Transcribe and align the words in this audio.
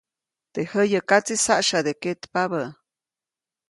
Teʼ 0.53 0.69
jäyäkatsiʼ 0.91 1.39
saʼsyade 1.45 1.91
ketpabä. 2.01 2.61